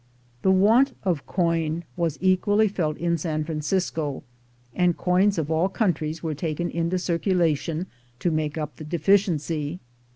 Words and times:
The 0.41 0.49
want 0.49 0.97
of 1.03 1.27
coin 1.27 1.83
was 1.95 2.17
equally 2.19 2.67
felt 2.67 2.97
in 2.97 3.19
San 3.19 3.43
Francisco, 3.43 4.23
and 4.73 4.97
coins 4.97 5.37
of 5.37 5.51
all 5.51 5.69
countries 5.69 6.23
were 6.23 6.33
taken 6.33 6.71
into 6.71 6.97
circulation 6.97 7.85
to 8.17 8.31
make 8.31 8.57
up 8.57 8.77
the 8.77 8.83
deficiency. 8.83 9.79